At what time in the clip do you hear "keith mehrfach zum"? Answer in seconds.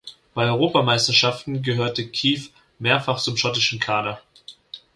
2.09-3.37